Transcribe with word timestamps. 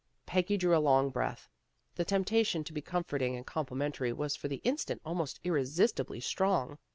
Peggy 0.25 0.57
drew 0.57 0.75
a 0.75 0.81
long 0.81 1.11
breath. 1.11 1.47
The 1.93 2.03
temptation 2.05 2.63
to 2.63 2.73
be 2.73 2.81
comforting 2.81 3.35
and 3.35 3.45
complimentary 3.45 4.11
was 4.11 4.35
for 4.35 4.47
the 4.47 4.59
instant 4.63 4.99
almost 5.05 5.39
irresistibly 5.43 6.21
strong. 6.21 6.79